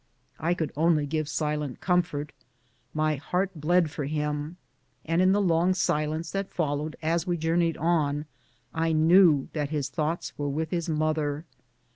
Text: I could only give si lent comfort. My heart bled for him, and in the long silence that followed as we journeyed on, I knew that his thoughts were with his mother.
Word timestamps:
I 0.39 0.55
could 0.55 0.71
only 0.75 1.05
give 1.05 1.29
si 1.29 1.55
lent 1.55 1.79
comfort. 1.79 2.31
My 2.91 3.17
heart 3.17 3.51
bled 3.55 3.91
for 3.91 4.05
him, 4.05 4.57
and 5.05 5.21
in 5.21 5.31
the 5.31 5.39
long 5.39 5.75
silence 5.75 6.31
that 6.31 6.49
followed 6.49 6.95
as 7.03 7.27
we 7.27 7.37
journeyed 7.37 7.77
on, 7.77 8.25
I 8.73 8.93
knew 8.93 9.49
that 9.53 9.69
his 9.69 9.89
thoughts 9.89 10.35
were 10.39 10.49
with 10.49 10.71
his 10.71 10.89
mother. 10.89 11.45